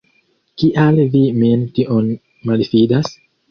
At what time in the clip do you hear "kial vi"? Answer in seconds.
0.61-1.21